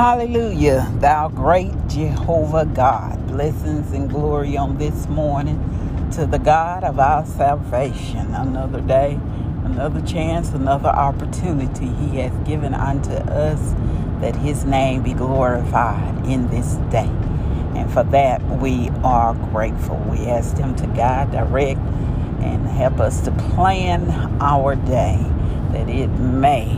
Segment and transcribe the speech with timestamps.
[0.00, 3.26] Hallelujah, thou great Jehovah God.
[3.26, 5.58] Blessings and glory on this morning
[6.12, 8.32] to the God of our salvation.
[8.32, 9.20] Another day,
[9.62, 13.74] another chance, another opportunity He has given unto us
[14.22, 17.10] that His name be glorified in this day.
[17.76, 19.98] And for that, we are grateful.
[20.08, 21.78] We ask Him to guide, direct,
[22.40, 24.08] and help us to plan
[24.40, 25.18] our day
[25.72, 26.74] that it may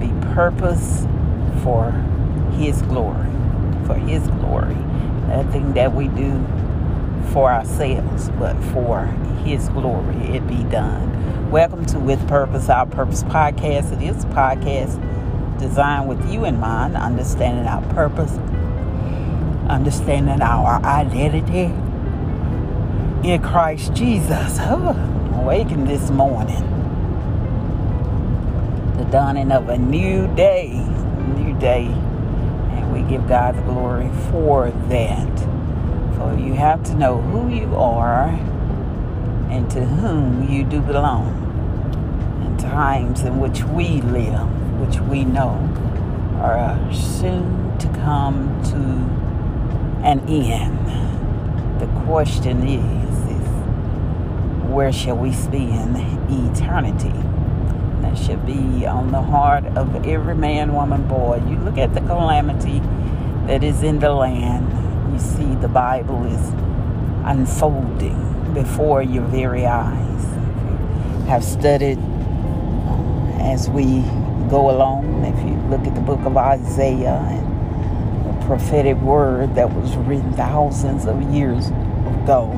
[0.00, 1.06] be purpose
[1.62, 1.92] for
[2.58, 3.30] his glory,
[3.86, 4.74] for His glory.
[5.28, 6.44] Nothing that we do
[7.32, 9.06] for ourselves, but for
[9.44, 11.52] His glory, it be done.
[11.52, 13.92] Welcome to With Purpose, Our Purpose podcast.
[13.92, 14.98] It is a podcast
[15.60, 18.32] designed with you in mind, understanding our purpose,
[19.68, 21.72] understanding our identity
[23.22, 24.58] in Christ Jesus.
[24.62, 24.96] Oh,
[25.40, 26.64] awakened this morning.
[28.96, 30.84] The dawning of a new day,
[31.36, 31.94] new day
[32.86, 35.38] we give God the glory for that.
[36.16, 38.28] For you have to know who you are
[39.50, 41.44] and to whom you do belong.
[42.44, 44.48] And times in which we live,
[44.80, 45.56] which we know
[46.40, 51.80] are uh, soon to come to an end.
[51.80, 53.48] The question is, is
[54.68, 55.96] where shall we spend
[56.30, 57.12] eternity?
[58.02, 61.42] That should be on the heart of every man, woman, boy.
[61.48, 62.80] You look at the calamity
[63.46, 66.52] that is in the land, you see the Bible is
[67.24, 70.24] unfolding before your very eyes.
[71.28, 74.02] Have studied uh, as we
[74.48, 79.70] go along, if you look at the book of Isaiah and the prophetic word that
[79.72, 82.54] was written thousands of years ago,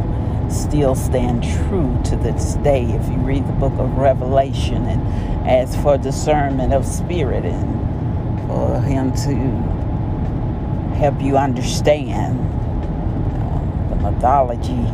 [0.48, 5.00] still stand true to this day if you read the book of Revelation and
[5.44, 9.34] as for discernment of spirit and for him to
[10.96, 14.86] help you understand uh, the mythology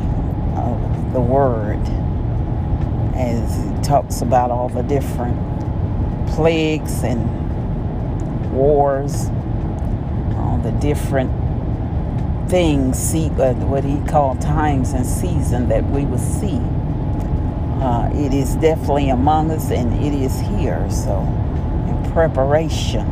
[0.56, 1.80] of the word
[3.16, 5.36] as he talks about all the different
[6.28, 7.24] plagues and
[8.52, 9.26] wars
[10.36, 11.30] all the different
[12.48, 16.60] things see uh, what he called times and season that we will see
[17.80, 20.86] uh, it is definitely among us and it is here.
[20.90, 21.20] So,
[21.88, 23.06] in preparation,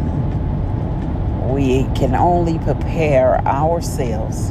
[1.52, 4.50] we can only prepare ourselves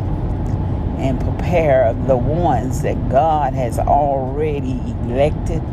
[0.97, 5.63] and prepare the ones that God has already elected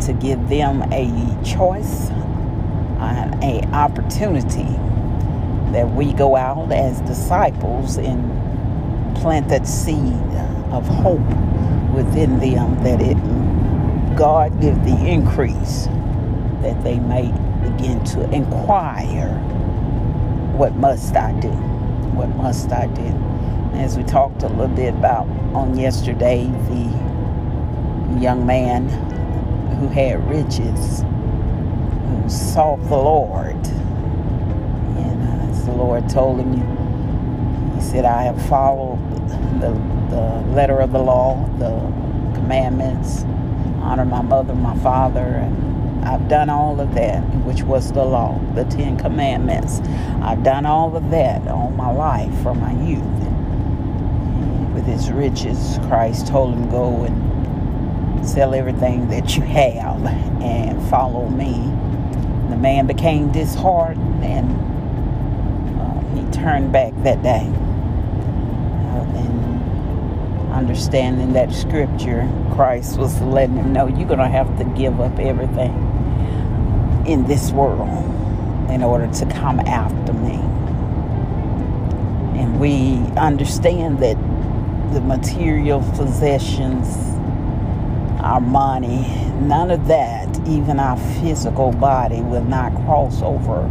[0.00, 2.08] to give them a choice
[2.98, 4.64] and a opportunity
[5.72, 10.14] that we go out as disciples and plant that seed
[10.72, 11.20] of hope
[11.94, 13.16] within them that it
[14.16, 15.86] God give the increase
[16.62, 17.32] that they may
[17.62, 19.30] begin to inquire
[20.56, 21.48] what must I do?
[21.48, 23.78] What must I do?
[23.78, 28.88] As we talked a little bit about on yesterday, the young man
[29.80, 33.56] who had riches, who sought the Lord.
[34.96, 36.52] And uh, as the Lord told him,
[37.82, 38.98] said, I have followed
[39.60, 39.72] the
[40.12, 41.70] the letter of the law, the
[42.34, 43.24] commandments,
[43.80, 48.38] honor my mother, my father, and I've done all of that, which was the law,
[48.54, 49.80] the Ten Commandments.
[50.20, 53.04] I've done all of that all my life from my youth.
[54.74, 60.04] With his riches, Christ told him, Go and sell everything that you have
[60.42, 61.52] and follow me.
[62.50, 64.50] The man became disheartened and
[65.80, 67.50] uh, he turned back that day.
[70.52, 75.00] And understanding that scripture, Christ was letting him know you're going to have to give
[75.00, 75.72] up everything
[77.06, 77.88] in this world
[78.70, 80.34] in order to come after me.
[82.40, 84.16] And we understand that
[84.92, 86.86] the material possessions,
[88.20, 89.02] our money,
[89.40, 93.62] none of that, even our physical body, will not cross over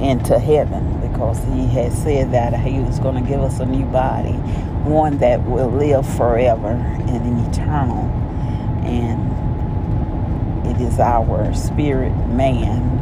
[0.00, 3.84] into heaven because he had said that he was going to give us a new
[3.86, 4.36] body
[4.84, 8.04] one that will live forever and eternal.
[8.84, 9.30] And
[10.66, 12.98] it is our spirit man,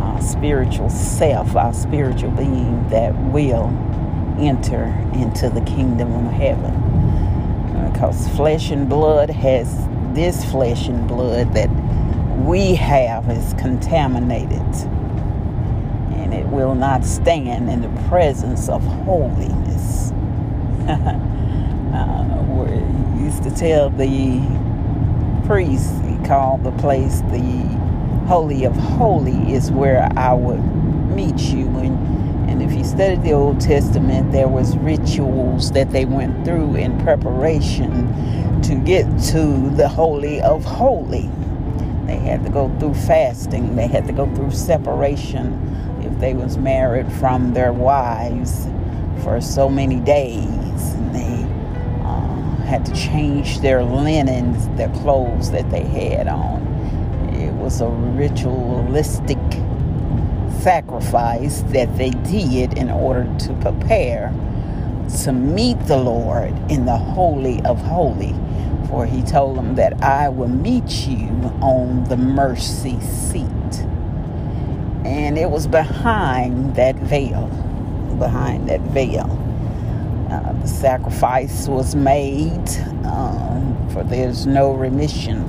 [0.00, 3.68] our spiritual self, our spiritual being that will
[4.38, 6.74] enter into the kingdom of heaven.
[7.92, 11.70] Because flesh and blood has this flesh and blood that
[12.44, 14.60] we have is contaminated
[16.20, 20.10] and it will not stand in the presence of holiness.
[20.88, 22.30] uh,
[23.16, 24.40] he used to tell the
[25.46, 27.78] priest, he called the place the
[28.26, 30.62] Holy of Holy, is where I would
[31.14, 31.66] meet you.
[31.78, 36.76] And, and if you studied the Old Testament, there was rituals that they went through
[36.76, 41.30] in preparation to get to the Holy of Holy.
[42.06, 43.74] They had to go through fasting.
[43.76, 48.66] They had to go through separation if they was married from their wives
[49.22, 50.94] for so many days.
[50.94, 51.44] And they
[52.04, 56.66] uh, had to change their linens, their clothes that they had on.
[57.34, 59.38] It was a ritualistic
[60.60, 64.32] sacrifice that they did in order to prepare
[65.24, 68.34] to meet the Lord in the Holy of Holy.
[68.88, 71.28] For he told them that I will meet you
[71.62, 73.46] on the mercy seat.
[75.10, 77.48] And it was behind that veil,
[78.20, 79.26] behind that veil.
[80.30, 82.68] Uh, the sacrifice was made,
[83.04, 85.42] um, for there's no remission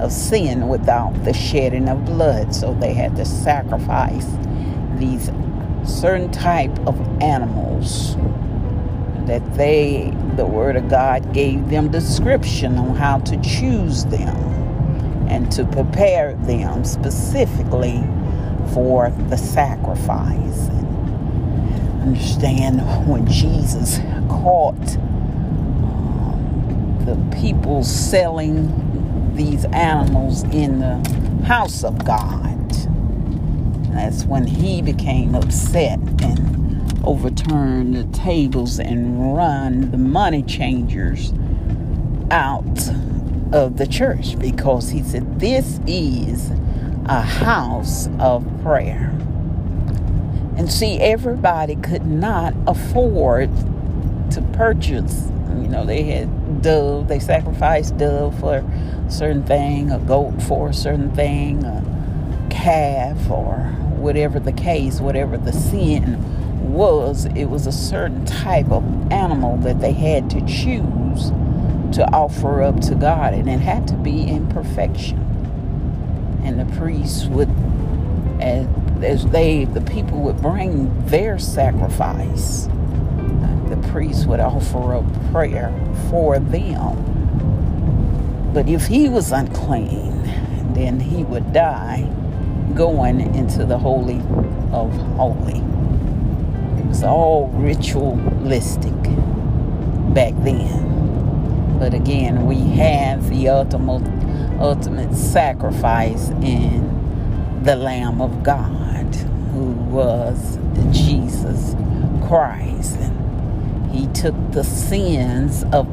[0.00, 2.54] of sin without the shedding of blood.
[2.54, 4.26] So they had to sacrifice
[4.96, 5.30] these
[5.84, 8.16] certain type of animals
[9.26, 14.36] that they the word of god gave them description on how to choose them
[15.28, 18.02] and to prepare them specifically
[18.72, 20.68] for the sacrifice.
[20.68, 23.98] And understand when jesus
[24.28, 30.96] caught um, the people selling these animals in the
[31.46, 32.70] house of god
[33.92, 41.32] that's when he became upset and overturned the tables and run the money changers
[42.30, 42.88] out
[43.52, 46.50] of the church because he said, This is
[47.06, 49.10] a house of prayer.
[50.56, 53.50] And see, everybody could not afford
[54.30, 55.28] to purchase.
[55.48, 60.68] You know, they had dove, they sacrificed dove for a certain thing, a goat for
[60.70, 61.82] a certain thing, a
[62.50, 63.56] calf or
[63.96, 69.80] whatever the case, whatever the sin was, it was a certain type of animal that
[69.80, 71.30] they had to choose
[71.96, 75.31] to offer up to God, and it had to be in perfection.
[76.42, 77.50] And the priests would,
[78.40, 78.66] as,
[79.02, 82.68] as they, the people would bring their sacrifice,
[83.68, 85.72] the priest would offer up prayer
[86.10, 87.10] for them.
[88.52, 90.22] But if he was unclean,
[90.74, 92.02] then he would die
[92.74, 94.18] going into the Holy
[94.72, 95.58] of Holy.
[96.78, 99.02] It was all ritualistic
[100.14, 101.78] back then.
[101.78, 104.02] But again, we have the ultimate
[104.62, 109.14] ultimate sacrifice in the Lamb of God,
[109.52, 110.58] who was
[110.92, 111.74] Jesus
[112.28, 112.96] Christ.
[112.96, 115.86] And he took the sins of,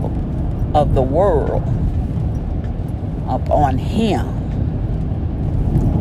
[0.76, 1.64] of the world
[3.28, 4.28] upon him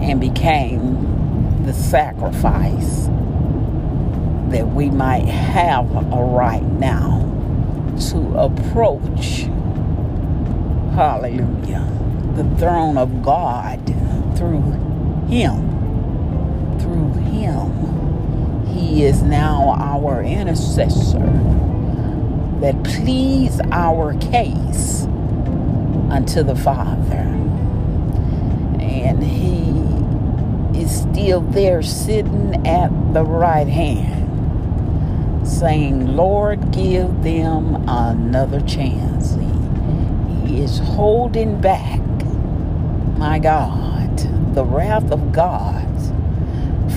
[0.03, 3.07] and became the sacrifice
[4.51, 7.25] that we might have a right now
[8.11, 9.49] to approach,
[10.95, 11.87] hallelujah,
[12.39, 13.85] the throne of God
[14.37, 14.63] through
[15.27, 16.79] Him.
[16.79, 18.67] Through Him.
[18.69, 21.19] He is now our intercessor
[22.61, 25.03] that pleads our case
[26.11, 27.27] unto the Father.
[28.81, 34.29] And He is still there sitting at the right hand,
[35.47, 39.35] saying, Lord, give them another chance.
[39.35, 42.01] He, he is holding back,
[43.19, 44.17] my God,
[44.55, 45.85] the wrath of God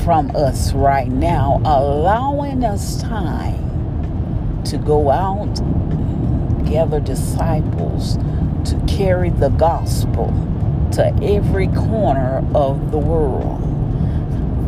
[0.04, 5.56] from us right now, allowing us time to go out,
[6.70, 8.18] gather disciples,
[8.66, 10.28] to carry the gospel
[10.92, 13.60] to every corner of the world.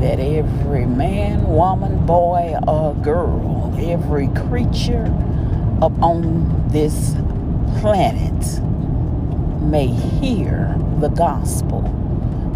[0.01, 5.05] That every man, woman, boy, or girl, every creature
[5.83, 7.13] upon this
[7.79, 8.33] planet
[9.63, 11.81] may hear the gospel,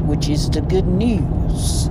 [0.06, 1.90] which is the good news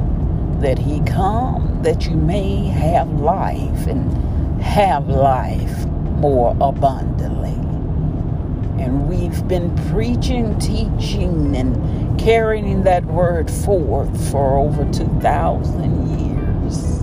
[0.61, 7.53] that he come that you may have life and have life more abundantly.
[8.83, 16.99] And we've been preaching, teaching, and carrying that word forth for over 2,000 years.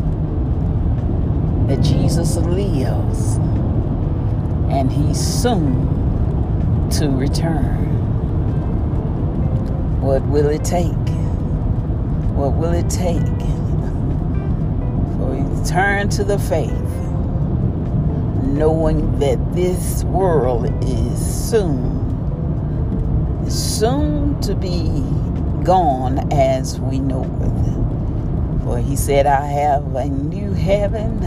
[1.68, 3.38] That Jesus lives
[4.70, 7.83] and he's soon to return.
[10.04, 10.92] What will it take?
[12.36, 13.22] What will it take
[15.18, 16.72] for you to turn to the faith,
[18.44, 21.94] knowing that this world is soon
[23.50, 24.90] soon to be
[25.64, 28.64] gone as we know it.
[28.64, 31.24] For he said, I have a new heaven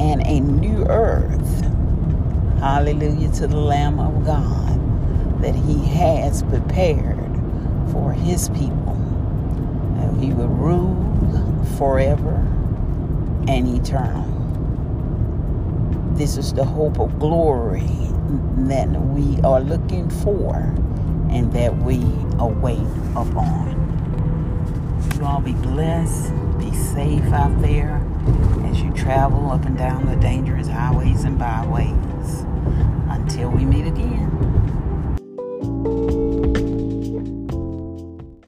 [0.00, 1.60] and a new earth.
[2.58, 7.19] Hallelujah to the Lamb of God that he has prepared
[7.92, 8.94] for his people.
[9.98, 10.96] And he will rule
[11.76, 12.36] forever
[13.48, 14.26] and eternal.
[16.16, 17.88] This is the hope of glory
[18.68, 20.54] that we are looking for
[21.30, 22.02] and that we
[22.38, 23.70] await upon.
[25.16, 28.02] You all be blessed, be safe out there
[28.66, 32.44] as you travel up and down the dangerous highways and byways.
[33.08, 34.59] Until we meet again.